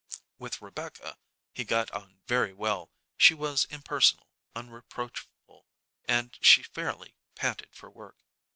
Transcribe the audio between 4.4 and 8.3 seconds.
unreproachful, and she fairly panted for work.